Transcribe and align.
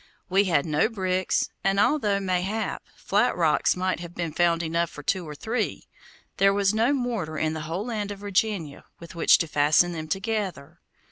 We 0.29 0.45
had 0.45 0.65
no 0.65 0.89
bricks, 0.89 1.51
and 1.63 1.79
although, 1.79 2.19
mayhap, 2.19 2.81
flat 2.95 3.37
rocks 3.37 3.75
might 3.75 3.99
have 3.99 4.15
been 4.15 4.33
found 4.33 4.63
enough 4.63 4.89
for 4.89 5.03
two 5.03 5.29
or 5.29 5.35
three, 5.35 5.83
there 6.37 6.51
was 6.51 6.73
no 6.73 6.91
mortar 6.91 7.37
in 7.37 7.53
the 7.53 7.61
whole 7.69 7.85
land 7.85 8.09
of 8.09 8.17
Virginia 8.17 8.85
with 8.99 9.13
which 9.13 9.37
to 9.37 9.47
fasten 9.47 9.91
them 9.91 10.07
together. 10.07 10.79